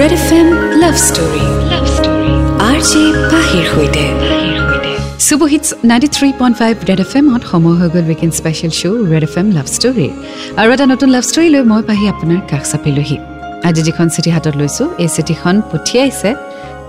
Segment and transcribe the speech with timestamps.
[0.00, 0.48] Red F M
[0.82, 2.32] love story love story
[2.68, 4.04] R J পাহিৰ সৈতে
[5.26, 9.24] super hits ninety three point five Red F এমত সময় হৈ গ'ল weekend special show' Red
[9.28, 10.12] F M love ষ্টৰীৰ
[10.60, 13.16] আৰু এটা নতুন লাভ ষ্টৰী লৈ মই পাহি আপোনাৰ কাষ চাপিলোহি
[13.68, 16.30] আজি যিখন চিঠি হাতত লৈছোঁ এই চিঠিখন পঠিয়াইছে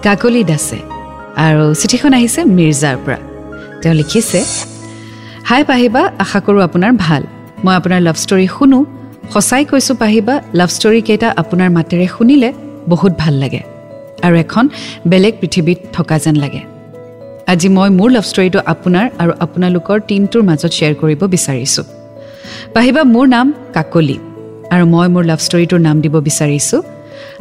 [0.06, 0.80] কাকলি দাসে।
[1.46, 3.20] আৰু চিঠিখন আহিছে মিৰ্জাৰ পৰা।
[3.82, 4.40] তেওঁ লিখিছে
[5.50, 7.24] হাই পাহিবা আশা কৰোঁ আপোনাৰ ভাল।
[7.64, 8.80] মই আপোনাৰ লাভ ষ্টৰী শুনো।
[9.34, 12.50] সঁচাই কৈছোঁ পাহিবা লাভ ষ্টৰীকেইটা আপোনাৰ মাতেৰে শুনিলে
[12.88, 13.62] বহুত ভাল লাগে।
[14.24, 14.70] আৰু এখন
[15.08, 16.62] বেলেগ পৃথিৱীত থকা যেন লাগে।
[17.48, 21.86] আজি মই মোৰ লাভ ষ্টৰীটো আপোনাৰ আৰু আপোনালোকৰ টীমটোৰ মাজত শ্বেয়াৰ কৰিব বিচাৰিছোঁ।
[22.74, 24.18] পাহিবা মোৰ নাম কাকলি
[24.74, 26.82] আৰু মই মোৰ লাভ ষ্টৰীটোৰ নাম দিব বিচাৰিছোঁ।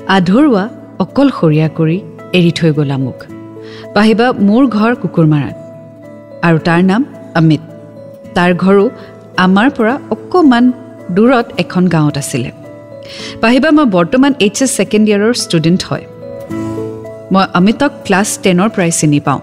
[0.08, 1.98] আধৰুৱা অকলশৰীয়া কৰি
[2.32, 3.18] এৰি থৈ গ'লা মোক।
[3.94, 5.56] পাহিবা মোৰ ঘৰ কুকুৰমাৰাত
[6.46, 7.02] আৰু তাৰ নাম
[7.34, 7.62] অমিত।
[8.34, 8.84] তাৰ ঘৰো
[9.36, 10.64] আমাৰ পৰা অকণমান
[11.10, 12.50] দূৰত এখন গাঁৱত আছিলে।
[13.40, 16.04] পাহিবা মই বৰ্তমান এইচ এছ ছেকেণ্ড ইয়েৰৰ ষ্টুডেণ্ট হয়।
[17.32, 19.40] মই অমিতক ক্লাছ টেনৰ পৰাই চিনি পাওঁ।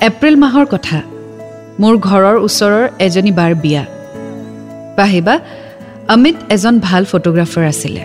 [0.00, 0.98] এপ্ৰিল মাহৰ কথা।
[1.80, 3.84] মোৰ ঘৰৰ ওচৰৰ এজনী বাৰ বিয়া।
[4.96, 5.34] পাহিবা
[6.08, 8.02] অমিত এজন ভাল ফটোগ্ৰাফাৰ আছিলে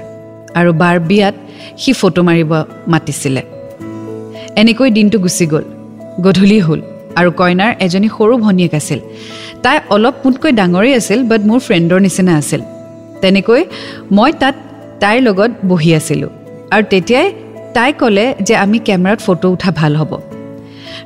[0.55, 1.35] আৰু বাৰ বিয়াত
[1.78, 2.52] সি ফটো মাৰিব
[2.88, 3.41] মাতিছিলে।
[4.55, 5.66] এনেকৈ দিনটো গুচি গ'ল।
[6.22, 6.81] গধূলি হ'ল
[7.16, 9.00] আৰু কইনাৰ এজনী সৰু ভনীয়েক আছিল।
[9.66, 12.61] তাই অলপ মোতকৈ ডাঙৰেই আছিল বাট মোৰ ফ্ৰেণ্ডৰ নিচিনা আছিল।
[13.21, 13.61] তেনেকৈ
[14.17, 14.55] মই তাত
[15.02, 16.31] তাইৰ লগত বহি আছিলোঁ।
[16.73, 17.25] আৰু তেতিয়াই
[17.75, 20.11] তাই ক'লে যে আমি কেমেৰাত ফটো উঠা ভাল হ'ব।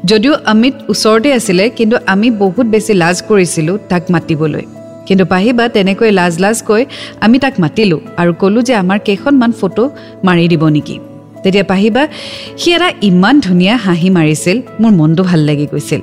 [0.10, 4.66] যদিও অমিত ওচৰতে আছিলে কিন্তু আমি বহুত বেছি লাজ কৰিছিলোঁ তাক মাতিবলৈ।
[5.08, 6.82] কিন্তু পাহিবা তেনেকৈ লাজ লাজ কৈ
[7.26, 9.84] আমি তাক মাতিলোঁ আৰু ক'লোঁ যে আমাৰ কেইখনমান ফটো
[10.28, 10.96] মাৰি দিব নেকি।
[11.44, 12.04] তেতিয়া পাহিবা
[12.58, 16.02] সি এটা ইমান ধুনীয়া হাঁহি মাৰিছিল মোৰ মনটো ভাল লাগি গৈছিল।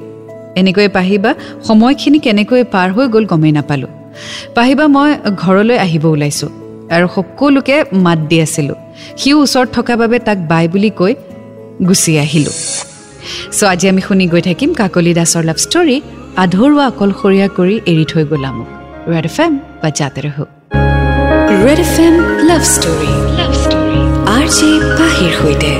[0.60, 1.30] এনেকৈ পাহিবা
[1.68, 3.92] সময়খিনি কেনেকৈ পাৰ হৈ গ'ল গমেই নাপালোঁ।
[4.56, 5.10] পাহিবা মই
[5.42, 6.50] ঘৰলৈ আহিব ওলাইছোঁ
[6.94, 8.78] আৰু সকলোকে মাত দি আছিলোঁ।
[9.20, 11.12] সিও ওচৰত থকা বাবে তাক বাই বুলি কৈ
[11.88, 12.56] গুচি আহিলোঁ।
[13.56, 15.96] চ' আজি আমি শুনি গৈ থাকিম কাকলি দাসৰ লাভ ষ্টৰী
[16.44, 18.68] আধৰুৱা অকলশৰীয়া কৰি এৰি থৈ গ'লা মোক
[19.12, 20.36] ৰেড এফ এম বা জাতে ৰহ
[21.64, 22.14] Red F M
[22.48, 24.00] love story love story
[24.36, 25.70] R J পাহিৰ সৈতে।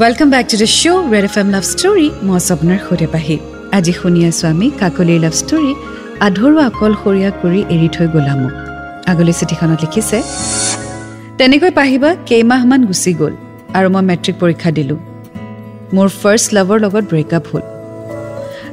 [0.00, 3.36] Welcome back to the show' Red F M love story মই স্বপ্নাৰ সৈতে পাহি।
[3.76, 5.72] আজি শুনি আছোঁ আমি কাকলিৰ লাভ ষ্টৰী
[6.26, 8.54] আধৰুৱা অকলশৰীয়া কৰি এৰি থৈ গ'লা মোক
[9.10, 10.18] আগলৈ চিঠিখনত লিখিছে
[11.38, 13.34] তেনেকৈ পাহিবা কেইমাহমান গুচি গ'ল
[13.76, 14.98] আৰু মই মেট্ৰিক পৰীক্ষা দিলোঁ।
[15.94, 17.64] মোৰ ফাৰ্ষ্ট লাভৰ লগত ব্ৰেকআপ হ'ল।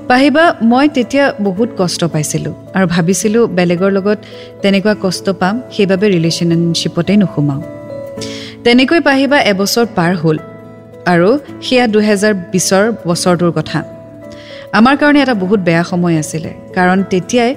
[0.09, 4.19] পাহিবা মই তেতিয়া বহুত কষ্ট পাইছিলোঁ আৰু ভাবিছিলোঁ বেলেগৰ লগত
[4.61, 7.61] তেনেকুৱা কষ্ট পাম সেইবাবে ৰিলেশ্যনশ্বিপতেই নোসোমাওঁ।
[8.65, 10.37] তেনেকৈ পাহিবা এবছৰ পাৰ হ'ল
[11.13, 11.29] আৰু
[11.65, 13.79] সেয়া দুহেজাৰ বিছৰ বছৰটোৰ কথা।
[14.79, 17.51] আমাৰ কাৰণে এটা বহুত বেয়া সময় আছিলে কাৰণ তেতিয়াই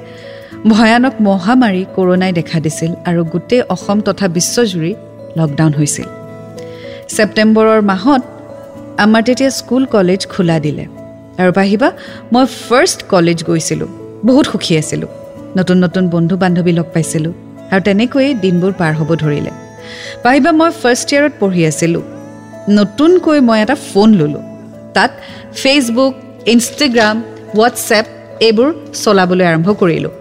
[0.71, 4.93] ভয়ানক মহামাৰী কৰোণাই দেখা দিছিল আৰু গোটেই অসম তথা বিশ্বজুৰি
[5.39, 6.09] লকডাউন হৈছিল।
[7.15, 8.23] ছেপ্টেম্বৰৰ মাহত
[9.05, 10.85] আমাৰ তেতিয়া স্কুল কলেজ খোলা দিলে।
[11.41, 11.89] আৰু পাহিবা
[12.33, 13.89] মই ফাৰ্ষ্ট কলেজ গৈছিলোঁ
[14.29, 15.11] বহুত সুখী আছিলোঁ।
[15.59, 17.33] নতুন নতুন বন্ধু বান্ধৱী লগ পাইছিলোঁ
[17.73, 19.53] আৰু তেনেকৈয়ে দিনবোৰ পাৰ হ'ব ধৰিলে।
[20.25, 22.05] পাহিবা মই ফাৰ্ষ্ট ইয়েৰত পঢ়ি আছিলোঁ।
[22.79, 24.45] নতুনকৈ মই এটা ফোন ল'লোঁ।
[24.95, 25.11] তাত
[25.61, 26.15] ফেচবুক
[26.53, 27.17] ইনষ্টাগ্ৰাম
[27.55, 28.07] হোৱাটছএপ
[28.47, 28.69] এইবোৰ
[29.03, 30.13] চলাবলৈ আৰম্ভ কৰিলোঁ।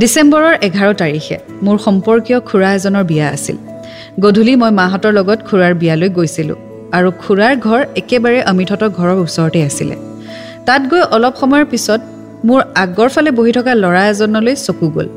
[0.00, 3.56] ডিচেম্বৰৰ এঘাৰ তাৰিখে মোৰ সম্পৰ্কীয় খুৰা এজনৰ বিয়া আছিল।
[4.22, 6.58] গধূলি মই মাহঁতৰ লগত খুৰাৰ বিয়ালৈ গৈছিলোঁ
[6.96, 9.96] আৰু খুৰাৰ ঘৰ একেবাৰে অমিতহঁতৰ ঘৰৰ ওচৰতে আছিলে।
[10.66, 12.00] তাত গৈ অলপ সময়ৰ পিছত
[12.48, 15.08] মোৰ আগৰ ফালে বহি থকা ল'ৰা এজনলৈ চকু গ'ল।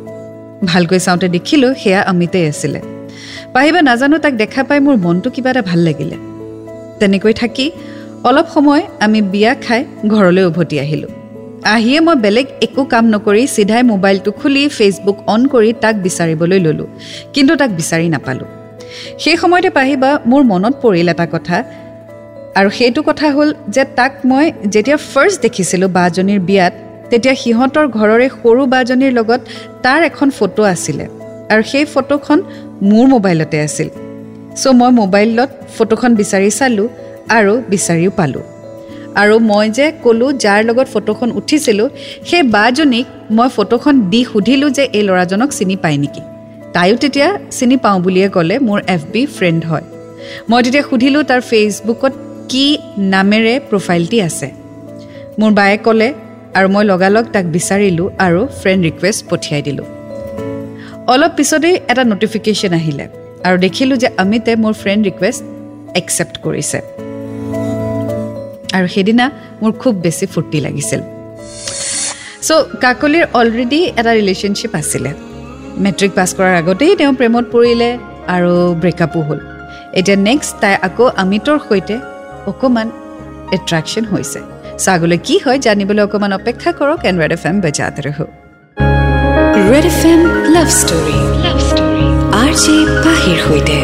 [0.72, 2.80] ভালকৈ চাওঁতে দেখিলোঁ সেয়া অমিতেই আছিলে।
[3.54, 6.18] পাহিবা নাজানো তাক দেখা পাই মোৰ মনটো কিবা এটা ভাল লাগিলে।
[7.00, 7.66] তেনেকৈ থাকি
[8.26, 9.82] অলপ সময় আমি বিয়া খাই
[10.14, 11.12] ঘৰলৈ উভতি আহিলোঁ।
[11.74, 16.88] আহিয়ে মই বেলেগ একো কাম নকৰি চিধাই মোবাইলটো খুলি ফেচবুক অন কৰি তাক বিচাৰিবলৈ ল'লোঁ
[17.34, 18.48] কিন্তু তাক বিচাৰি নাপালোঁ।
[19.24, 21.58] সেই সময়তে পাহিবা মোৰ মনত পৰিল এটা কথা
[22.60, 26.74] আৰু সেইটো কথা হ'ল যে তাক মই যেতিয়া ফাৰ্ষ্ট দেখিছিলোঁ বাজনীৰ বিয়াত
[27.10, 29.42] তেতিয়া সিহঁতৰ ঘৰৰে সৰু বাজনীৰ লগত
[29.84, 31.06] তাৰ এখন ফটো আছিলে
[31.52, 32.40] আৰু সেই ফটোখন
[32.90, 33.90] মোৰ মোবাইলতে আছিল।
[34.62, 36.88] চ' মই মোবাইলত ফটোখন বিচাৰি চালোঁ
[37.38, 38.46] আৰু বিচাৰিও পালোঁ।
[39.22, 41.88] আৰু মই যে ক'লোঁ যাৰ লগত ফটোখন উঠিছিলোঁ
[42.30, 43.06] সেই বাজনীক
[43.38, 46.22] মই ফটোখন দি সুধিলোঁ যে এই ল'ৰাজনক চিনি পায় নেকি।
[46.76, 49.86] তাইও তেতিয়া চিনি পাওঁ বুলিয়ে ক'লে মোৰ এফ বি ফ্ৰেণ্ড হয়।
[50.50, 52.14] মই তেতিয়া সুধিলোঁ তাৰ ফেচবুকত
[52.52, 52.66] কি
[53.14, 54.48] নামেৰে প্ৰফাইলটি আছে?
[55.40, 56.10] মোৰ বায়ে ক'লে
[56.58, 59.88] আৰু মই লগালগ তাক বিচাৰিলোঁ আৰু ফ্ৰেণ্ড ৰিকুৱেষ্ট পঠিয়াই দিলোঁ।
[61.14, 63.06] অলপ পিছতেই এটা নটিফিকেশ্যন আহিলে
[63.46, 65.42] আৰু দেখিলোঁ যে অমিতে মোৰ ফ্ৰেণ্ড ৰিকুৱেষ্ট
[66.00, 66.80] একচেপ্ট কৰিছে।
[68.78, 69.26] আৰু সেইদিনা
[69.62, 71.02] মোৰ খুব বেছি ফূৰ্তি লাগিছিল।
[72.48, 75.12] চ' কাকলিৰ অলৰেডি এটা ৰিলেশ্যনশ্বিপ আছিলে।
[75.84, 77.90] মেট্ৰিক পাছ কৰাৰ আগতেই তেওঁ প্ৰেমত পৰিলে
[78.36, 79.40] আৰু ব্ৰেকআপো হ'ল।
[80.00, 81.96] এতিয়া নেক্সট তাই আকৌ অমিতৰ সৈতে
[82.52, 82.88] অকণমান
[83.58, 84.40] এট্ৰেকশ্যন হৈছে।
[84.84, 88.18] চ' আগলৈ কি হয় জানিবলৈ অকণমান অপেক্ষা কৰক এণ্ড ৰেড এফ এম বেজাত ৰহ।
[89.72, 90.22] Red F M
[90.56, 92.06] love story love story
[92.42, 92.76] R J
[93.06, 93.78] পাহিৰ সৈতে।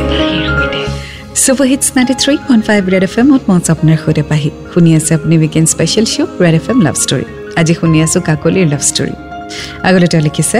[1.35, 5.12] Super hits ninety three point five Red F এমত মই আপোনাৰ সৈতে পাহি শুনি আছে
[5.18, 7.25] আপুনি weekend special show' Red F M love story
[7.59, 9.13] আজি শুনি আছোঁ কাকলিৰ লাভ ষ্টৰী
[9.88, 10.59] আগলৈ তেওঁ লিখিছে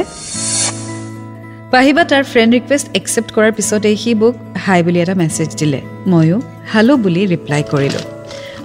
[1.74, 4.34] পাহিবা তাৰ ফ্ৰেণ্ড ৰিকুৱেষ্ট একচেপ্ট কৰাৰ পিছতেই সি মোক
[4.66, 5.80] হাই বুলি এটা মেছেজ দিলে
[6.12, 6.38] ময়ো
[6.74, 8.04] হেল্ল' বুলি ৰিপ্লাই কৰিলোঁ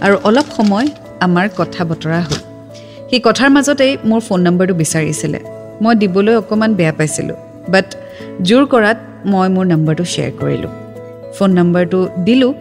[0.05, 0.87] আৰু অলপ সময়
[1.27, 2.41] আমাৰ কথা বতৰা হ'ল
[3.09, 5.39] সেই কথাৰ মাজতেই মোৰ ফোন নম্বৰটো বিচাৰিছিলে
[5.83, 7.39] মই দিবলৈ অকণমান বেয়া পাইছিলোঁ
[7.73, 7.87] বাট
[8.49, 8.99] জোৰ কৰাত
[9.33, 10.88] মই মোৰ নম্বৰটো শ্বেয়াৰ কৰিলোঁ
[11.37, 12.53] ফোন নম্বৰটো দিলোঁ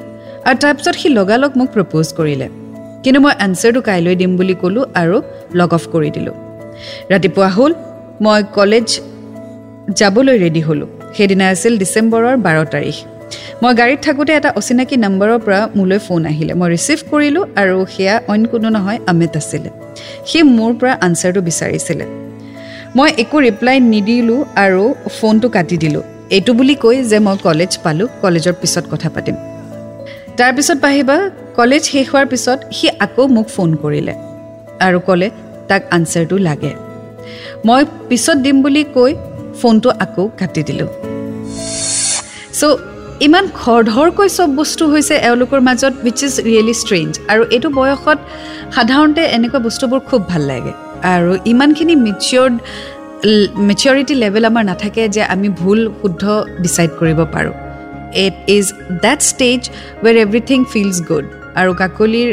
[0.47, 2.47] আৰু তাৰপিছত সি লগালগ মোক প্ৰপ'জ কৰিলে।
[3.03, 5.17] কিন্তু মই এনচাৰটো কাইলৈ দিম বুলি ক'লোঁ আৰু
[5.59, 6.35] লগ অফ কৰি দিলোঁ।
[7.11, 7.71] ৰাতিপুৱা হ'ল
[8.25, 8.87] মই কলেজ
[9.99, 12.97] যাবলৈ ৰেডি হ'লোঁ। সেইদিনা আছিল ডিচেম্বৰৰ বাৰ তাৰিখ।
[13.63, 18.15] মই গাড়ীত থাকোঁতে এটা অচিনাকি নম্বৰৰ পৰা মোলৈ ফোন আহিলে। মই ৰিচিভ কৰিলোঁ আৰু সেয়া
[18.31, 19.69] অইন কোনো নহয় অমিত আছিলে।
[20.29, 22.05] সি মোৰ পৰা আনচাৰটো বিচাৰিছিলে।
[22.97, 24.83] মই একো ৰিপ্লাই নিদিলোঁ আৰু
[25.17, 26.03] ফোনটো কাটি দিলোঁ।
[26.35, 29.35] এইটো বুলি কৈ যে মই কলেজ পালোঁ কলেজৰ পিছত কথা পাতিম।
[30.39, 31.15] তাৰপিছত পাহিবা
[31.59, 34.13] কলেজ শেষ হোৱাৰ পিছত সি আকৌ মোক ফোন কৰিলে
[34.85, 35.27] আৰু ক'লে
[35.69, 36.71] তাক আনচাৰটো লাগে।
[37.67, 39.11] মই পিছত দিম বুলি কৈ
[39.59, 40.89] ফোনটো আকৌ কাটি দিলোঁ।
[42.59, 42.75] চ'
[43.27, 48.17] ইমান খৰধৰকৈ চব বস্তু হৈছে এওঁলোকৰ মাজত উইচ ইজ ৰিয়েলি ষ্ট্ৰেঞ্জ আৰু এইটো বয়সত
[48.75, 50.73] সাধাৰণতে এনেকুৱা বস্তুবোৰ খুব ভাল লাগে।
[51.13, 52.55] আৰু ইমানখিনি মেচিয়ৰ্ড
[53.25, 56.23] মেচিয়ৰিটি লেভেল আমাৰ নাথাকে যে আমি ভুল শুদ্ধ
[56.63, 57.53] ডিচাইড কৰিব পাৰোঁ।
[58.25, 58.65] It is
[59.05, 59.59] that stage
[60.03, 61.25] where everything feels good
[61.59, 62.29] আৰু কাকলিৰ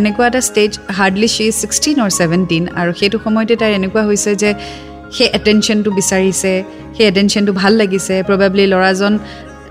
[0.00, 4.50] এনেকুৱা এটা stage hardly she sixteen or seventeen আৰু সেইটো সময়তে তাইৰ এনেকুৱা হৈছে যে
[5.16, 6.52] সেই এটেনশ্যনটো বিচাৰিছে
[6.96, 9.12] সেই এটেনশ্যনটো ভাল লাগিছে। প্ৰবেবলি ল'ৰাজন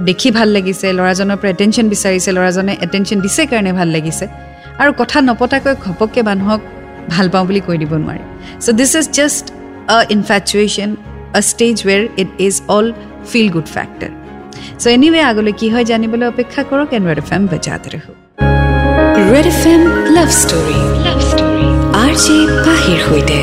[0.09, 4.25] দেখি ভাল লাগিছে ল'ৰাজনৰ পৰা এটেনশ্যন বিচাৰিছে ল'ৰাজনে এটেনশ্যন দিছে কাৰণে ভাল লাগিছে।
[4.81, 6.61] আৰু কথা নপতাকৈ ঘপককৈ মানুহক
[7.13, 8.23] ভাল পাওঁ বুলি কৈ দিব নোৱাৰে।
[8.63, 9.45] চ' দিছ ইজ জাষ্ট
[9.87, 10.89] আ infatuation
[11.33, 12.87] a stage where it is all
[13.31, 14.11] feel good factor
[14.81, 18.11] so' anyway আগলৈ কি হয় জানিবলৈ অপেক্ষা কৰক এণ্ড ৰেড এফ এম বজাত ৰহো
[19.31, 19.81] Red F M
[20.17, 21.67] love story love story
[22.03, 23.39] R J পাহিৰ সৈতে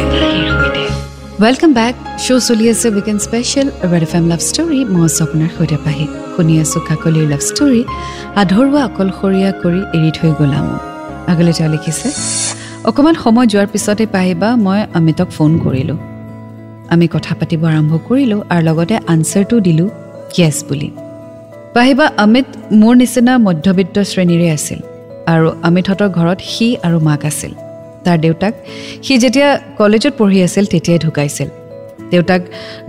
[1.42, 1.94] ৱেলকাম বেক
[2.24, 6.54] শ্ব' চলি আছে weekend special Red F M love story মই স্বপ্নাৰ সৈতে পাহি শুনি
[6.62, 7.82] আছোঁ কাকলিৰ লাভ ষ্টৰী
[8.42, 10.82] আধৰুৱা অকলশৰীয়া কৰি এৰি থৈ গ'লা মোক
[11.32, 12.08] আগলৈ তেওঁ লিখিছে
[12.88, 15.98] অকণমান সময় যোৱাৰ পিছতে পাহিবা মই অমিতক ফোন কৰিলোঁ
[16.94, 19.88] আমি কথা পাতিব আৰম্ভ কৰিলোঁ আৰু লগতে আনচাৰটো দিলোঁ
[20.38, 20.88] য়েছ বুলি।
[21.76, 22.48] পাহিবা অমিত
[22.80, 24.80] মোৰ নিচিনা মধ্যবিত্ত শ্ৰেণীৰে আছিল
[25.32, 27.52] আৰু অমিতহঁতৰ ঘৰত সি আৰু মাক আছিল।
[28.04, 28.54] তাৰ দেউতাক
[29.04, 29.48] সি যেতিয়া
[29.80, 31.48] কলেজত পঢ়ি আছিল তেতিয়াই ঢুকাইছিল।
[32.12, 32.42] দেউতাক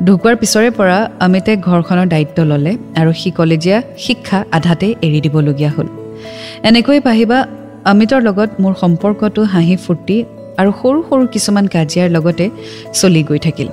[0.06, 5.88] ঢুকোৱাৰ পিছৰে পৰা অমিতে ঘৰখনৰ দায়িত্ব ল'লে আৰু সি কলেজীয়া শিক্ষা আধাতেই এৰি দিবলগীয়া হ'ল।
[6.70, 7.38] এনেকৈ পাহিবা
[7.92, 10.18] অমিতৰ লগত মোৰ সম্পৰ্কটো হাঁহি ফূৰ্তি
[10.62, 12.46] আৰু সৰু সৰু কিছুমান কাজিয়াৰ লগতে
[13.00, 13.70] চলি গৈ থাকিল।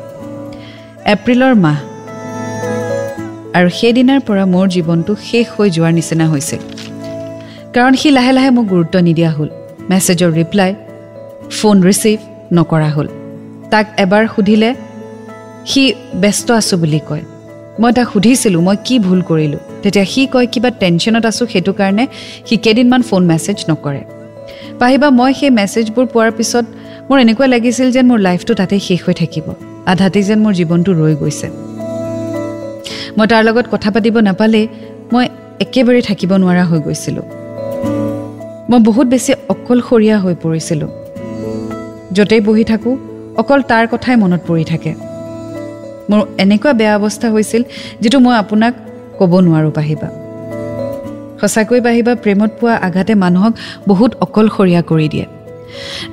[1.10, 1.78] এপ্ৰিলৰ মাহ।
[3.58, 6.60] আৰু সেইদিনাৰ পৰা মোৰ জীৱনটো শেষ হৈ যোৱাৰ নিচিনা হৈছিল
[7.74, 9.48] কাৰণ সি লাহে লাহে মোক গুৰুত্ব নিদিয়া হ'ল।
[9.90, 10.70] মেছেজৰ ৰিপ্লাই
[11.58, 12.18] ফোন ৰিচিভ
[12.56, 13.08] নকৰা হ'ল।
[13.72, 14.70] তাক এবাৰ সুধিলে
[15.70, 15.82] সি
[16.22, 17.24] ব্যস্ত আছোঁ বুলি কয়।
[17.80, 19.60] মই তাক সুধিছিলোঁ মই কি ভুল কৰিলোঁ?
[19.82, 22.04] তেতিয়া সি কয় কিবা টেনশ্যনত আছোঁ সেইটো কাৰণে
[22.46, 24.02] সি কেইদিনমান ফোন মেছেজ নকৰে।
[24.80, 26.64] পাহিবা মই সেই মেছেজবোৰ পোৱাৰ পিছত
[27.08, 29.46] মোৰ এনেকুৱা লাগিছিল যেন মোৰ লাইফটো তাতে শেষ হৈ থাকিব।
[29.86, 31.48] আধাতেই যেন মোৰ জীৱনটো ৰৈ গৈছে।
[33.16, 34.68] মই তাৰ লগত কথা পাতিব নাপালেই
[35.12, 35.24] মই
[35.60, 37.26] একেবাৰে থাকিব নোৱাৰা হৈ গৈছিলোঁ।
[38.70, 40.90] মই বহুত বেছি অকলশৰীয়া হৈ পৰিছিলোঁ।
[42.12, 42.96] য'তেই বহি থাকোঁ
[43.36, 44.92] অকল তাৰ কথাই মনত পৰি থাকে।
[46.10, 47.62] মোৰ এনেকুৱা বেয়া অৱস্থা হৈছিল
[48.00, 48.72] যিটো মই আপোনাক
[49.18, 50.08] ক'ব নোৱাৰোঁ পাহিবা
[51.40, 53.52] সঁচাকৈ পাহিবা প্ৰেমত পোৱা আঘাতে মানুহক
[53.88, 55.26] বহুত অকলশৰীয়া কৰি দিয়ে।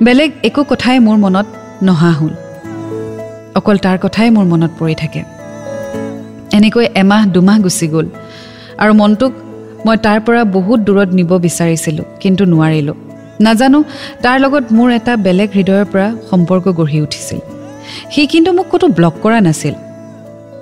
[0.02, 1.46] বেলেগ একো কথাই মোৰ মনত
[1.82, 2.49] নহা হ'ল।
[3.58, 5.20] অকল তাৰ কথাই মোৰ মনত পৰি থাকে।
[6.56, 8.06] এনেকৈ এমাহ দুমাহ গুচি গ'ল
[8.82, 9.32] আৰু মনটোক
[9.86, 12.96] মই তাৰ পৰা বহুত দূৰত নিব বিচাৰিছিলোঁ কিন্তু নোৱাৰিলোঁ।
[13.40, 13.78] নাজানো
[14.22, 17.40] তাৰ লগত মোৰ এটা বেলেগ হৃদয়ৰ পৰা সম্পৰ্ক গঢ়ি উঠিছিল।
[18.12, 19.74] সি কিন্তু মোক ক'তো ব্লক কৰা নাছিল।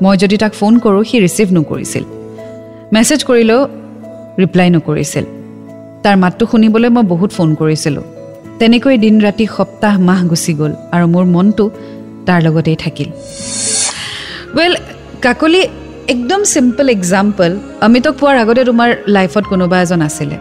[0.02, 2.04] মই যদি তাক ফোন কৰোঁ সি ৰিচিভ নকৰিছিল।
[2.92, 3.61] মেছেজ কৰিলেও
[4.40, 5.25] ৰিপ্লাই নকৰিছিল।
[6.02, 8.04] তাৰ মাতটো শুনিবলৈ মই বহুত ফোন কৰিছিলোঁ।
[8.59, 11.64] তেনেকৈ দিন ৰাতি সপ্তাহ মাহ গুচি গ'ল আৰু মোৰ মনটো
[12.28, 13.08] তাৰ লগতেই থাকিল।
[14.56, 14.73] ৱেল
[15.25, 15.61] কাকলি
[16.14, 17.50] একদম চিম্পল এক্সাম্পল
[17.87, 20.37] অমিতক পোৱাৰ আগতে তোমাৰ লাইফত কোনোবা এজন আছিলে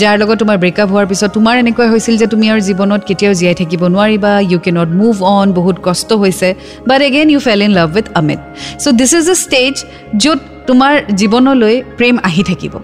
[0.00, 3.56] যাৰ লগত তোমাৰ ব্ৰেকআপ হোৱাৰ পিছত তোমাৰ এনেকুৱা হৈছিল যে তুমি আৰু জীৱনত কেতিয়াও জীয়াই
[3.60, 6.48] থাকিব নোৱাৰিবা you can not move on বহুত কষ্ট হৈছে
[6.88, 8.40] but again you fell in love with Amit
[8.82, 9.74] so' this is a stage
[10.22, 12.74] য'ত তোমাৰ জীৱনলৈ প্ৰেম আহি থাকিব।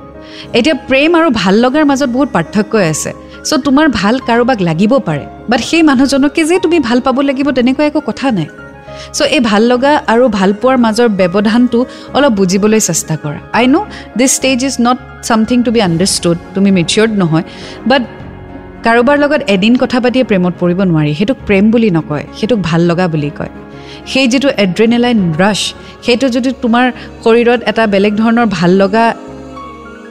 [0.59, 3.11] এতিয়া প্ৰেম আৰু ভাল লগাৰ মাজত বহুত পাৰ্থক্যই আছে।
[3.49, 7.85] চ' তোমাৰ ভাল কাৰোবাক লাগিব পাৰে বাট সেই মানুহজনকে যে তুমি ভাল পাব লাগিব তেনেকুৱা
[7.91, 8.49] একো কথা নাই।
[9.17, 11.79] চ' এই ভাল লগা আৰু ভাল পোৱাৰ মাজৰ ব্যৱধানটো
[12.17, 13.87] অলপ বুজিবলৈ চেষ্টা কৰা। I know'
[14.19, 17.45] this stage is not something to be understood তুমি মেচিয়ৰ্ড নহয়
[17.91, 18.03] বাট
[18.87, 23.07] কাৰোবাৰ লগত এদিন কথা পাতিয়ে প্ৰেমত পৰিব নোৱাৰি। সেইটোক প্ৰেম বুলি নকয় সেইটোক ভাল লগা
[23.15, 23.53] বুলি কয়।
[24.13, 25.61] সেই যিটো এড্ৰিনেলাইন ৰাছ
[26.05, 26.85] সেইটো যদি তোমাৰ
[27.25, 29.05] শৰীৰত এটা বেলেগ ধৰণৰ ভাল লগা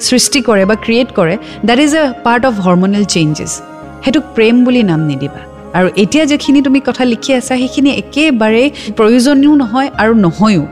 [0.08, 1.36] সৃষ্টি কৰে বা ক্ৰিয়েট কৰে
[1.68, 3.52] that is a part of hormonal changes
[4.04, 5.42] সেইটোক প্ৰেম বুলি নাম নিদিবা।
[5.78, 8.68] আৰু এতিয়া যিখিনি তুমি কথা লিখি আছা সেইখিনি একেবাৰেই
[8.98, 10.64] প্ৰয়োজনীয় নহয় আৰু নহয়ো।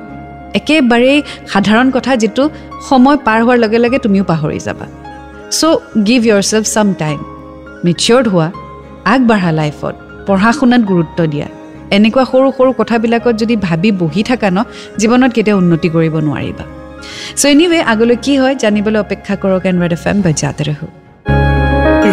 [0.60, 1.20] একেবাৰেই
[1.52, 2.44] সাধাৰণ কথা যিটো
[2.90, 4.86] সময় পাৰ হোৱাৰ লগে লগে তুমিও পাহৰি যাবা।
[5.60, 6.22] So' give
[6.52, 7.18] yourself some time
[7.86, 8.48] matured হোৱা
[9.14, 9.96] আগবাঢ়া লাইফত
[10.28, 11.48] পঢ়া শুনাত গুৰুত্ব দিয়া।
[11.98, 14.60] এনেকুৱা সৰু সৰু কথাবিলাকত যদি ভাবি বহি থাকা ন
[15.02, 16.66] জীৱনত কেতিয়াও উন্নতি কৰিব নোৱাৰিবা।
[17.40, 20.88] চ' এনিৱে আগলৈ কি হয় জানিবলৈ অপেক্ষা কৰক এণ্ড ৰেড এফ এম বজাতে ৰহো।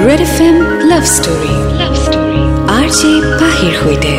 [0.06, 0.56] Red F M
[0.90, 2.42] love story love story
[2.78, 4.12] R J পাহিৰ সৈতে।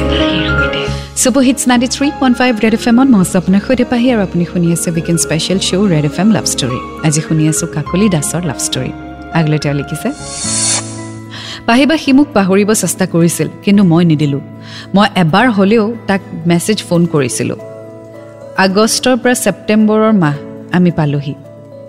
[1.21, 4.21] Super hits ninety three point five Red F এমত মই আছোঁ আপোনাৰ সৈতে পাহি আৰু
[4.27, 8.07] আপুনি শুনি আছে weekend special show' Red F M love story আজি শুনি আছোঁ কাকলি
[8.15, 8.91] দাসৰ লাভ ষ্টৰী
[9.39, 10.09] আগলৈ তেওঁ লিখিছে
[11.67, 14.43] পাহিবা সি মোক পাহৰিব চেষ্টা কৰিছিল কিন্তু মই নিদিলোঁ।
[14.95, 17.59] মই এবাৰ হ'লেও তাক মেছেজ ফোন কৰিছিলোঁ।
[18.65, 20.35] আগষ্টৰ পৰা ছেপ্টেম্বৰৰ মাহ
[20.73, 21.33] আমি পালোহি।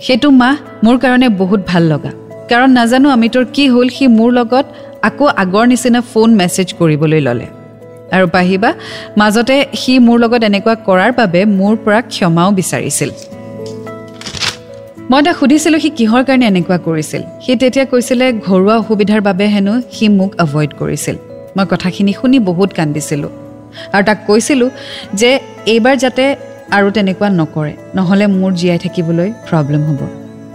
[0.01, 2.13] সেইটো মাহ মোৰ কাৰণে বহুত ভাল লগা।
[2.49, 4.65] কাৰণ নাজানো আমিটোৰ কি হ'ল সি মোৰ লগত
[5.03, 7.47] আকৌ আগৰ নিচিনা ফোন মেছেজ কৰিবলৈ ল'লে।
[8.13, 8.75] আৰু পাহিবা
[9.17, 13.11] মাজতে সি মোৰ লগত এনেকুৱা কৰাৰ বাবে মোৰ পৰা ক্ষমাও বিচাৰিছিল।
[15.11, 19.83] মই তাক সুধিছিলোঁ সি কিহৰ কাৰণে এনেকুৱা কৰিছিল। সি তেতিয়া কৈছিলে ঘৰুৱা অসুবিধাৰ বাবে হেনো
[19.93, 21.17] সি মোক এভইড কৰিছিল।
[21.57, 23.31] মই কথাখিনি শুনি বহুত কান্দিছিলোঁ।
[23.93, 24.71] আৰু তাক কৈছিলোঁ
[25.15, 26.37] যে এইবাৰ যাতে
[26.77, 30.01] আৰু তেনেকুৱা নকৰে। নহ'লে মোৰ জীয়াই থাকিবলৈ প্ৰব্লেম হ'ব।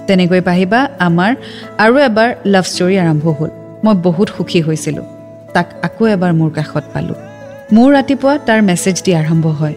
[0.07, 1.31] তেনেকৈ পাহিবা আমাৰ
[1.83, 3.51] আৰু এবাৰ লাভ ষ্টৰী আৰম্ভ হ'ল।
[3.83, 5.05] মই বহুত সুখী হৈছিলোঁ।
[5.53, 7.19] তাক আকৌ এবাৰ মোৰ কাষত পালোঁ।
[7.75, 9.75] মোৰ ৰাতিপুৱা তাৰ মেছেজ দি আৰম্ভ হয়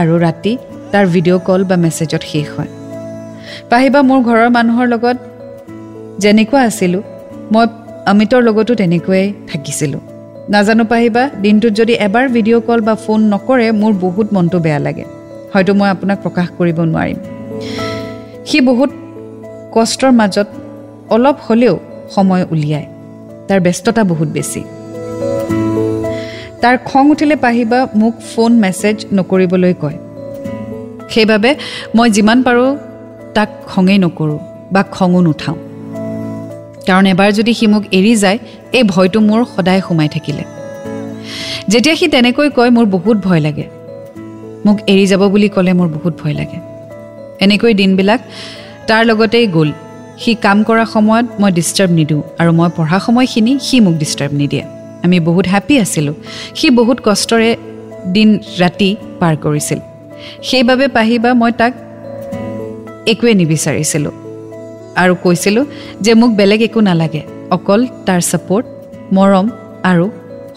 [0.00, 0.52] আৰু ৰাতি
[0.92, 2.70] তাৰ ভিডিঅ' কল বা মেছেজত শেষ হয়।
[3.70, 5.16] পাহিবা মোৰ ঘৰৰ মানুহৰ লগত
[6.18, 7.02] যেনেকুৱা আছিলোঁ
[7.52, 7.66] মই
[8.06, 10.00] অমিতৰ লগতো তেনেকৈয়ে থাকিছিলোঁ।
[10.48, 15.04] নাজানো পাহিবা দিনটোত যদি এবাৰ ভিডিঅ' কল বা ফোন নকৰে মোৰ বহুত মনটো বেয়া লাগে।
[15.56, 17.18] হয়তো মই আপোনাক প্ৰকাশ কৰিব নোৱাৰিম।
[18.48, 18.90] সি বহুত
[19.74, 20.48] কষ্টৰ মাজত
[21.14, 21.74] অলপ হ'লেও
[22.14, 22.86] সময় উলিয়ায়।
[23.48, 24.60] তাৰ ব্যস্ততা বহুত বেছি।
[26.62, 29.98] তাৰ খং উঠিলে পাহিবা মোক ফোন মেছেজ নকৰিবলৈ কয়।
[31.12, 31.50] সেইবাবে
[31.94, 32.76] মই যিমান পাৰোঁ
[33.34, 34.38] তাক খঙেই নকৰোঁ
[34.72, 35.58] বা খঙো নুঠাওঁ।
[36.86, 38.38] কাৰণ এবাৰ যদি সি মোক এৰি যায়
[38.72, 40.44] এই ভয়টো মোৰ সদায় সোমাই থাকিলে।
[41.68, 43.66] যেতিয়া সি তেনেকৈ কয় মোৰ বহুত ভয় লাগে।
[44.66, 46.58] মোক এৰি যাব বুলি ক'লে মোৰ বহুত ভয় লাগে।
[47.44, 48.20] এনেকৈ দিনবিলাক
[48.88, 49.70] তাৰ লগতেই গ'ল।
[50.22, 54.64] সি কাম কৰা সময়ত মই ডিষ্টাৰ্ব নিদিওঁ আৰু মই পঢ়া সময়খিনি সি মোক ডিষ্টাৰ্ব নিদিয়ে।
[55.04, 56.14] আমি বহুত হেপ্পী আছিলোঁ।
[56.58, 57.50] সি বহুত কষ্টৰে
[58.16, 58.28] দিন
[58.60, 59.78] ৰাতি পাৰ কৰিছিল।
[60.42, 61.72] সেইবাবে পাহিবা মই তাক
[63.12, 64.14] একোৱে নিবিচাৰিছিলোঁ।
[65.02, 65.64] আৰু কৈছিলোঁ
[66.04, 67.22] যে মোক বেলেগ একো নালাগে
[67.56, 68.66] অকল তাৰ ছাপৰ্ট
[69.16, 69.46] মৰম
[69.90, 70.06] আৰু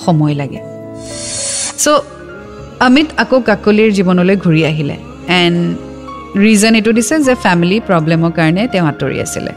[0.05, 0.59] সময় লাগে।
[1.83, 1.87] চ'
[2.87, 4.95] অমিত আকৌ কাকলিৰ জীৱনলৈ ঘূৰি আহিলে।
[5.41, 5.59] এণ্ড
[6.45, 9.51] ৰিজন এইটো দিছে যে ফেমিলি প্ৰব্লেমৰ কাৰণে তেওঁ আঁতৰি আছিলে।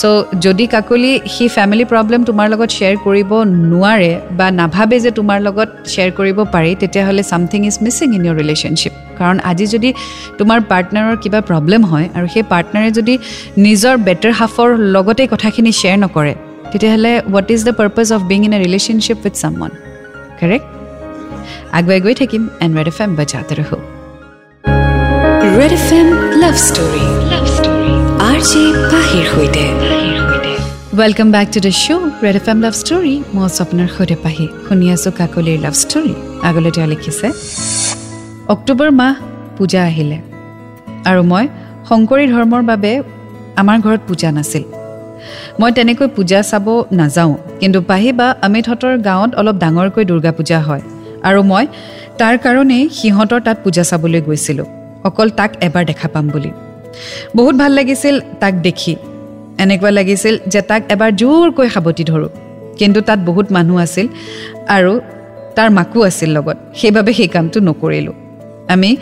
[0.00, 3.30] চ' যদি কাকলি সি ফেমিলি প্ৰব্লেম তোমাৰ লগত শ্বেয়াৰ কৰিব
[3.72, 8.36] নোৱাৰে বা নাভাবে যে তোমাৰ লগত শ্বেয়াৰ কৰিব পাৰি তেতিয়াহ'লে something is missing in your
[8.42, 9.90] relationship কাৰণ আজি যদি
[10.38, 13.14] তোমাৰ পাৰ্টনাৰৰ কিবা প্ৰব্লেম হয় আৰু সেই পাৰ্টনাৰে যদি
[13.66, 16.32] নিজৰ বেটাৰ হাফৰ লগতে কথাখিনি শ্বেয়াৰ নকৰে
[16.70, 19.72] তেতিয়াহ'লে what is the purpose of being in a relationship with someone
[20.40, 20.77] correct
[21.72, 23.76] আগুৱাই গৈ থাকিম এণ্ড ৰেড এফ এম বজাতে ৰহো
[25.58, 26.08] Red F M
[26.42, 27.92] love story love story
[28.28, 29.64] R J পাহিৰ সৈতে
[30.98, 34.46] welcome back to the show' Red F M love story মই আছোঁ আপোনাৰ সৈতে পাহি
[34.66, 36.12] শুনি আছোঁ কাকলিৰ লাভ ষ্টৰী
[36.48, 37.28] আগলৈ তেওঁ লিখিছে
[38.48, 39.14] অক্টোবৰ মাহ
[39.56, 40.18] পূজা আহিলে
[41.10, 41.44] আৰু মই
[41.88, 42.92] শংকৰী ধৰ্মৰ বাবে
[43.60, 44.64] আমাৰ ঘৰত পূজা নাছিল
[45.60, 50.82] মই তেনেকৈ পূজা চাব নাযাওঁ কিন্তু পাহি বা অমিতহঁতৰ গাঁৱত অলপ ডাঙৰকৈ দুৰ্গা পূজা হয়
[51.22, 51.66] আৰু মই
[52.18, 54.66] তাৰ কাৰণেই সিহঁতৰ তাত পূজা চাবলৈ গৈছিলোঁ।
[55.04, 56.50] অকল তাক এবাৰ দেখা পাম বুলি।
[57.36, 58.96] বহুত ভাল লাগিছিল তাক দেখি।
[59.58, 62.28] এনেকুৱা লাগিছিল যে তাক এবাৰ জোৰকৈ সাৱটি ধৰোঁ।
[62.78, 64.08] কিন্তু তাত বহুত মানুহ আছিল
[64.68, 65.00] আৰু
[65.56, 68.12] তাৰ মাকো আছিল লগত। সেইবাবে সেই কামটো নকৰিলোঁ।
[68.68, 68.96] আমি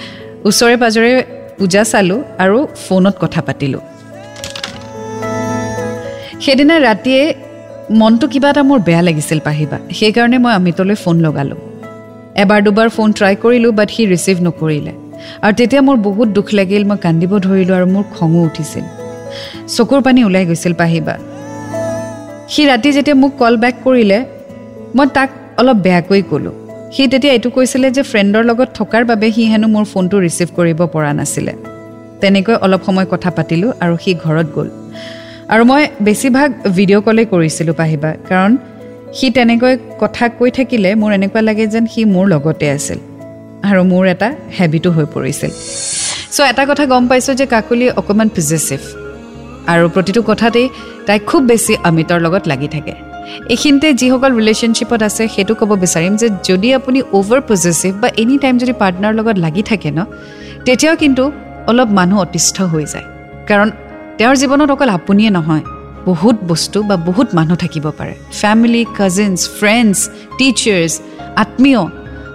[0.44, 1.24] ওচৰে পাজৰে
[1.58, 3.80] পূজা চালোঁ আৰু ফোনত কথা পাতিলোঁ।
[6.40, 7.34] সেইদিনা ৰাতিয়ে
[7.90, 11.75] মনটো কিবা এটা মোৰ বেয়া লাগিছিল পাহিবা। সেইকাৰণে মই অমিতলৈ ফোন লগালোঁ।
[12.42, 14.92] এবাৰ দুবাৰ ফোন ট্ৰাই কৰিলোঁ বাট সি ৰিচিভ নকৰিলে।
[15.44, 18.84] আৰু তেতিয়া মোৰ বহুত দুখ লাগিল মই কান্দিব ধৰিলোঁ আৰু মোৰ খঙো উঠিছিল।
[19.74, 21.14] চকুৰ পানী ওলাই গৈছিল পাহিবা
[22.52, 24.18] সি ৰাতি যেতিয়া মোক কল বেক কৰিলে
[24.96, 26.54] মই তাক অলপ বেয়াকৈ ক'লোঁ।
[26.94, 30.80] সি তেতিয়া এইটো কৈছিলে যে ফ্ৰেণ্ডৰ লগত থকাৰ বাবে সি হেনো মোৰ ফোনটো ৰিচিভ কৰিব
[30.94, 31.52] পৰা নাছিলে।
[32.20, 34.68] তেনেকৈ অলপ সময় কথা পাতিলোঁ আৰু সি ঘৰত গ'ল।
[35.52, 38.52] আৰু মই বেছিভাগ ভিডিঅ' কলেই কৰিছিলোঁ পাহিবা কাৰণ
[39.18, 42.98] সি তেনেকৈ কথা কৈ থাকিলে মোৰ এনেকুৱা লাগে যেন সি মোৰ লগতে আছিল
[43.68, 45.50] আৰু মোৰ এটা হেবিটো হৈ পৰিছিল।
[46.34, 48.80] চ' এটা কথা গম পাইছোঁ যে কাকলি অকণমান পজিচিভ
[49.72, 50.66] আৰু প্ৰতিটো কথাতেই
[51.06, 52.94] তাই খুব বেছি অমিতৰ লগত লাগি থাকে।
[53.52, 58.54] এইখিনিতে যিসকল ৰিলেশ্যনশ্বিপত আছে সেইটো ক'ব বিচাৰিম যে যদি আপুনি অ'ভাৰ পজিচিভ বা এনি টাইম
[58.62, 60.00] যদি পাৰ্টনাৰ লগত লাগি থাকে ন
[60.66, 61.24] তেতিয়াও কিন্তু
[61.70, 63.06] অলপ মানুহ অতিষ্ঠ হৈ যায়।
[63.48, 63.68] কাৰণ
[64.18, 65.64] তেওঁৰ জীৱনত অকল আপুনিয়ে নহয়
[66.08, 69.98] বহুত বস্তু বা বহুত মানুহ থাকিব পাৰে। ফেমিলি কাজিনছ ফ্ৰেণ্ডছ
[70.38, 70.92] টিচাৰ্ছ
[71.42, 71.82] আত্মীয়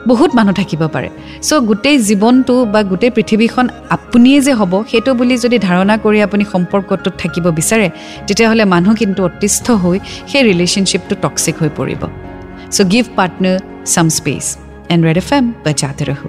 [0.10, 1.10] বহুত মানুহ থাকিব পাৰে।
[1.48, 6.44] চ' গোটেই জীৱনটো বা গোটেই পৃথিৱীখন আপুনিয়ে যে হ'ব সেইটো বুলি যদি ধাৰণা কৰি আপুনি
[6.54, 7.88] সম্পৰ্কটোত থাকিব বিচাৰে
[8.28, 9.98] তেতিয়াহ'লে মানুহ কিন্তু অতিষ্ঠ হৈ
[10.32, 12.02] সেই ৰিলেশ্যনশ্বিপটো টক্সিক হৈ পৰিব।
[12.76, 13.58] So' give partner
[13.94, 14.46] some space
[14.94, 16.28] and Red F M বা জাতে ৰহো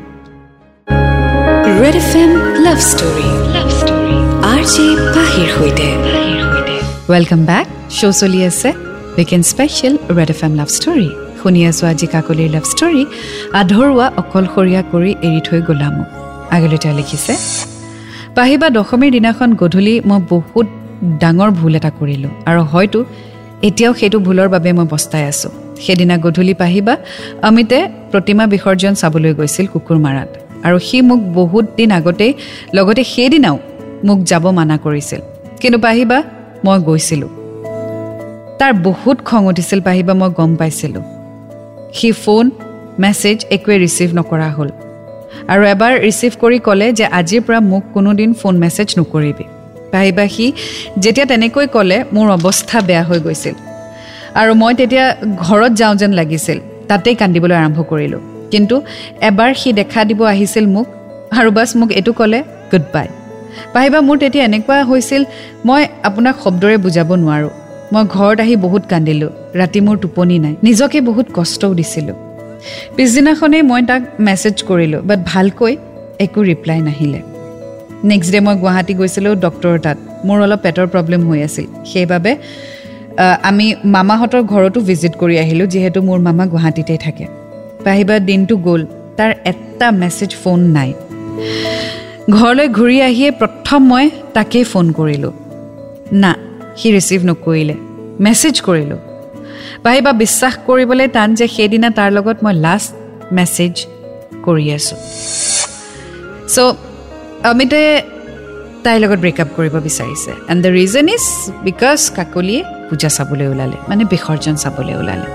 [1.81, 2.31] Red F M
[2.67, 4.17] love story love story
[4.53, 5.89] R J পাহিৰ সৈতে
[7.11, 8.69] ৱেলকাম বেক শ্ব' চলি আছে
[9.17, 11.09] weekend special Red F M love story
[11.41, 13.03] শুনি আছোঁ আজি কাকলিৰ লাভ ষ্টৰী
[13.61, 16.09] আধৰুৱা অকলশৰীয়া কৰি এৰি থৈ গ'লা মোক
[16.51, 17.33] আগলৈ তেওঁ লিখিছে
[18.37, 20.67] পাহিবা দশমীৰ দিনাখন গধূলি মই বহুত
[21.23, 22.99] ডাঙৰ ভুল এটা কৰিলোঁ আৰু হয়তো
[23.63, 25.53] এতিয়াও সেইটো ভুলৰ বাবে মই পস্তাই আছোঁ
[25.85, 26.95] সেইদিনা গধূলি পাহিবা
[27.49, 27.79] অমিতে
[28.13, 30.31] প্ৰতিমা বিসৰ্জন চাবলৈ গৈছিল কুকুৰমাৰাত
[30.67, 32.33] আৰু সি মোক বহুত দিন আগতেই
[32.75, 33.57] লগতে সেইদিনাও
[34.05, 35.21] মোক যাব মানা কৰিছিল
[35.61, 36.19] কিন্তু পাহিবা
[36.64, 37.31] মই গৈছিলোঁ।
[38.59, 41.04] তাৰ বহুত খং উঠিছিল পাহিবা মই গম পাইছিলোঁ।
[41.97, 42.45] সি ফোন
[43.02, 44.71] মেছেজ একোৱে ৰিচিভ নকৰা হ'ল।
[45.52, 49.47] আৰু এবাৰ ৰিচিভ কৰি ক'লে যে আজিৰ পৰা মোক কোনোদিন ফোন মেছেজ নকৰিবি।
[49.92, 50.47] পাহিবা সি
[51.02, 53.54] যেতিয়া তেনেকৈ ক'লে মোৰ অৱস্থা বেয়া হৈ গৈছিল।
[54.40, 55.05] আৰু মই তেতিয়া
[55.46, 58.20] ঘৰত যাওঁ যেন লাগিছিল তাতেই কান্দিবলৈ আৰম্ভ কৰিলোঁ।
[58.53, 58.77] কিন্তু
[59.29, 60.87] এবাৰ সি দেখা দিব আহিছিল মোক
[61.38, 62.38] আৰু বাছ মোক এইটো ক'লে
[62.72, 63.09] গুড বাই
[63.75, 65.23] পাহিবা মোৰ তেতিয়া এনেকুৱা হৈছিল
[65.69, 67.53] মই আপোনাক শব্দৰে বুজাব নোৱাৰোঁ।
[67.93, 72.17] মই ঘৰত আহি বহুত কান্দিলোঁ ৰাতি মোৰ টোপনি নাই নিজকে বহুত কষ্টও দিছিলোঁ।
[72.97, 75.73] পিছদিনাখনেই মই তাক মেছেজ কৰিলোঁ বাট ভালকৈ
[76.25, 77.21] একো ৰিপ্লাই নাহিলে।
[78.11, 82.33] নেক্সট ডে মই গুৱাহাটী গৈছিলোঁ ডক্টৰৰ তাত মোৰ অলপ পেটৰ প্ৰব্লেম হৈ আছিল। সেইবাবে
[83.51, 87.25] আমি মামাহঁতৰ ঘৰতো ভিজিট কৰি আহিলোঁ যিহেতু মোৰ মামা গুৱাহাটীতেই থাকে।
[87.85, 88.83] পাহিবা দিনটো গ'ল
[89.19, 90.91] তাৰ এটা মেছেজ ফোন নাই।
[92.31, 95.33] ঘৰলৈ ঘূৰি আহিয়ে প্ৰথম মই তাকেই ফোন কৰিলোঁ।
[96.13, 96.35] না
[96.77, 97.75] সি ৰিচিভ নকৰিলে।
[98.21, 98.99] মেছেজ কৰিলোঁ।
[99.83, 102.95] পাহিবা বিশ্বাস কৰিবলৈ টান যে সেইদিনা তাৰ লগত মই লাষ্ট
[103.33, 103.87] মেছেজ
[104.43, 104.99] কৰি আছোঁ।
[106.49, 106.59] চ'
[107.51, 108.03] অমিতে
[108.85, 111.25] তাইৰ লগত ব্ৰেকআপ কৰিব বিচাৰিছে। And the reason is
[111.65, 115.29] because কাকলিয়ে Puja চাবলৈ ওলালে। মানে বিসৰ্জন চাবলৈ ওলালে।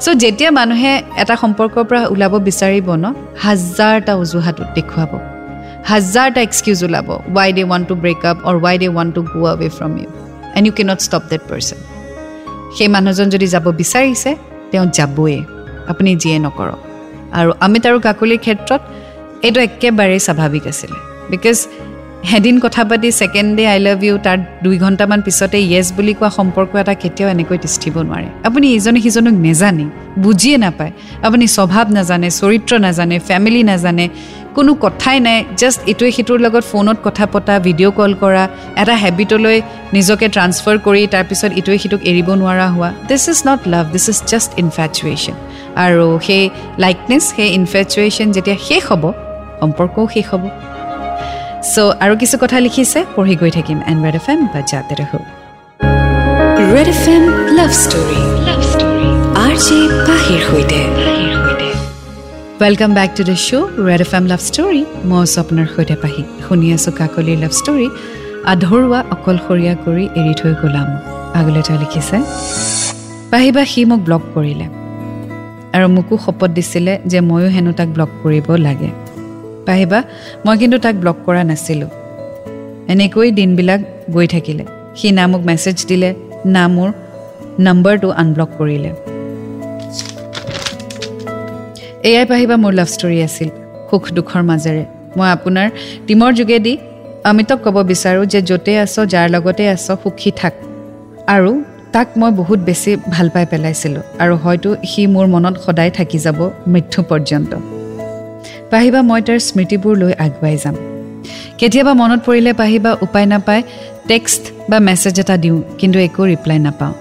[0.00, 3.04] চ' যেতিয়া মানুহে এটা সম্পৰ্কৰ পৰা ওলাব বিচাৰিব ন
[3.38, 5.31] হাজাৰটা অজুহাত দেখুৱাব।
[5.90, 9.68] হাজাৰটা এক্সকিউজ ওলাব why they want to break up or why they want to go away
[9.78, 10.08] from you
[10.56, 11.78] and you cannot stop that person
[12.76, 14.30] সেই মানুহজন যদি যাব বিচাৰিছে
[14.70, 15.38] তেওঁ যাবই।
[15.90, 16.80] আপুনি যিয়ে নকৰক।
[17.38, 18.82] আৰু অমিত আৰু কাকলিৰ ক্ষেত্ৰত
[19.46, 20.98] এইটো একেবাৰেই স্বাভাৱিক আছিলে।
[21.32, 21.58] বিকজ
[22.36, 26.30] এদিন কথা পাতি second day I love you তাৰ দুই ঘণ্টামান পিছতে য়েছ বুলি কোৱা
[26.38, 29.86] সম্পৰ্ক এটা কেতিয়াও এনেকৈ তিষ্ঠিব নোৱাৰে। আপুনি ইজনে সিজনক নেজানে
[30.24, 30.92] বুজিয়ে নাপায়।
[31.26, 34.04] আপুনি স্বভাৱ নাজানে চৰিত্ৰ নাজানে ফেমিলি নাজানে
[34.56, 38.44] কোনো কথাই নাই জাষ্ট ইটোৱে সিটোৰ লগত ফোনত কথা পতা ভিডিঅ' কল কৰা
[38.82, 39.58] এটা হেবিটলৈ
[39.96, 44.18] নিজকে ট্ৰান্সফাৰ কৰি তাৰপিছত ইটোৱে সিটোক এৰিব নোৱাৰা হোৱা। This is not love this is
[44.30, 45.36] just infatuation
[45.84, 46.44] আৰু সেই
[46.84, 49.02] লাইকনেছ সেই ইনফেচুৱেশ্যন যেতিয়া শেষ হ'ব
[49.60, 50.42] সম্পৰ্কও শেষ হ'ব।
[51.72, 55.18] চ' আৰু কিছু কথা লিখিছে পঢ়ি গৈ থাকিম। এণ্ড ৰেড এফ এম বা জাতে ৰহো।
[56.74, 57.24] Red F M
[57.58, 59.08] love story love story
[59.44, 60.80] R J পাহিৰ সৈতে।
[62.62, 66.66] Welcome back to the show' Red F M love story মই স্বপ্নৰ সৈতে পাহি শুনি
[66.76, 67.86] আছোঁ কাকলিৰ লাভ ষ্টৰী
[68.52, 70.88] আধৰুৱা অকলশৰীয়া কৰি এৰি থৈ গ'লাম।
[71.38, 72.16] আগলৈ তেওঁ লিখিছে
[73.32, 74.66] পাহিবা সি মোক ব্লক কৰিলে
[75.74, 78.90] আৰু মোকো শপত দিছিলে যে ময়ো হেনো তাক ব্লক কৰিব লাগে।
[79.66, 79.98] পাহিবা
[80.44, 81.90] মই কিন্তু তাক ব্লক কৰা নাছিলোঁ।
[82.92, 83.80] এনেকৈ দিনবিলাক
[84.14, 84.64] গৈ থাকিলে।
[84.98, 86.10] সি না মোক মেছেজ দিলে
[86.54, 86.88] না মোৰ
[87.66, 88.90] নম্বৰটো আনব্লক কৰিলে।
[92.08, 93.48] এয়াই পাহিবা মোৰ লাভ ষ্টৰী আছিল
[93.88, 94.84] সুখ দুখৰ মাজেৰে।
[95.18, 95.68] মই আপোনাৰ
[96.06, 96.72] টীমৰ যোগেদি
[97.30, 100.54] অমিতক ক'ব বিচাৰোঁ যে য'তেই আছ যাৰ লগতে আছ সুখী থাক।
[101.34, 101.50] আৰু
[101.94, 106.38] তাক মই বহুত বেছি ভাল পাই পেলাইছিলোঁ আৰু হয়তো সি মোৰ মনত সদায় থাকি যাব
[106.72, 107.52] মৃত্যু পৰ্যন্ত।
[108.72, 110.76] পাহিবা মই তাৰ স্মৃতিবোৰ লৈ আগুৱাই যাম।
[111.58, 113.62] কেতিয়াবা মনত পৰিলে পাহিবা উপায় নাপায়
[114.10, 116.94] টেক্সট বা মেছেজ এটা দিওঁ কিন্তু একো ৰিপ্লাই নাপাওঁ।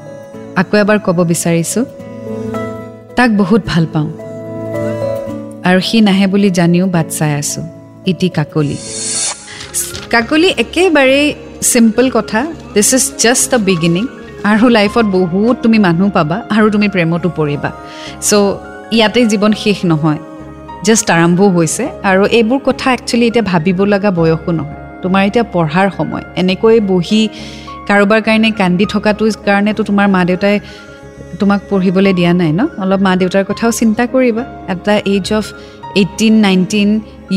[0.62, 1.84] আকৌ এবাৰ ক'ব বিচাৰিছোঁ
[3.18, 4.10] তাক বহুত ভাল পাওঁ।
[5.70, 7.64] আৰু সি নাহে বুলি জানিও বাট চাই আছোঁ।
[8.12, 8.78] ইটি কাকলি।
[10.14, 11.26] কাকলি একেবাৰেই
[11.72, 12.40] চিম্পল কথা
[12.74, 14.04] this is just the beginning
[14.52, 17.70] আৰু লাইফত বহুত তুমি মানুহ পাবা আৰু তুমি প্ৰেমতো পৰিবা।
[18.28, 18.32] চ'
[18.96, 20.20] ইয়াতে জীৱন শেষ নহয়।
[20.88, 25.88] জাষ্ট আৰম্ভও হৈছে আৰু এইবোৰ কথা একচুৱেলি এতিয়া ভাবিব লগা বয়সো নহয়। তোমাৰ এতিয়া পঢ়াৰ
[25.98, 27.22] সময়। এনেকৈ বহি
[27.90, 30.56] কাৰোবাৰ কাৰণে কান্দি থকাটো কাৰণেতো তোমাৰ মা দেউতাই
[31.40, 32.62] তোমাক পঢ়িবলৈ দিয়া নাই ন?
[32.84, 35.46] অলপ মা দেউতাৰ কথাও চিন্তা কৰিবা। এটা age of
[36.02, 36.90] eighteen nineteen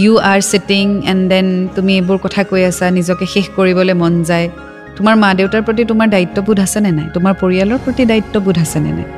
[0.02, 4.46] you are sitting and then তুমি এইবোৰ কথা কৈ আছা নিজকে শেষ কৰিবলৈ মন যায়।
[4.96, 7.06] তোমাৰ মা দেউতাৰ প্ৰতি তোমাৰ দায়িত্ববোধ আছেনে নাই?
[7.14, 9.08] তোমাৰ পৰিয়ালৰ প্ৰতি দায়িত্ববোধ আছেনে নাই?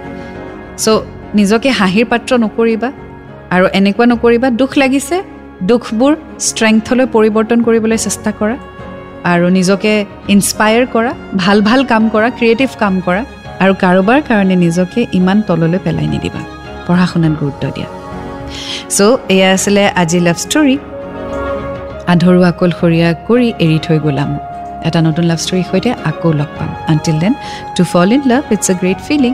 [0.82, 1.00] চ'
[1.38, 2.90] নিজকে হাঁহিৰ পাত্ৰ নকৰিবা
[3.54, 5.16] আৰু এনেকুৱা নকৰিবা দুখ লাগিছে
[5.70, 6.12] দুখবোৰ
[6.48, 8.56] ষ্ট্ৰেংথলৈ পৰিৱৰ্তন কৰিবলৈ চেষ্টা কৰা
[9.32, 9.92] আৰু নিজকে
[10.34, 11.12] ইনস্পায়াৰ কৰা
[11.42, 13.22] ভাল ভাল কাম কৰা ক্ৰিয়েটিভ কাম কৰা।
[13.62, 16.42] আৰু কাৰোবাৰ কাৰণে নিজকে ইমান তললৈ পেলাই নিদিবা।
[16.86, 17.88] পঢ়া শুনাত গুৰুত্ব দিয়া।
[18.96, 20.76] চ' এয়া আছিলে আজি লাভ ষ্টৰী
[22.12, 24.30] আধৰু আকলশৰীয়া কৰি এৰি থৈ গ'লাম।
[24.88, 27.34] এটা নতুন লাভ ষ্টৰীৰ সৈতে আকৌ লগ পাম। Until then
[27.76, 29.32] to fall in love it's a great feeling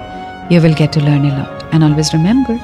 [0.53, 2.57] you will get to learn a lot and always remember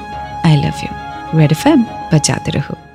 [0.47, 0.91] I love you
[1.39, 2.88] Red F M বা যাতে ৰহো।